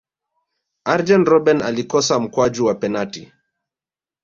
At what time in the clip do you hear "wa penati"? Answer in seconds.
2.65-3.33